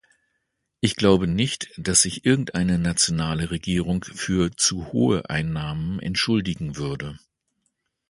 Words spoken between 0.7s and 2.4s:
Ich glaube nicht, dass sich